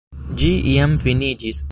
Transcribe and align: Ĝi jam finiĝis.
Ĝi 0.43 0.49
jam 0.77 0.95
finiĝis. 1.05 1.63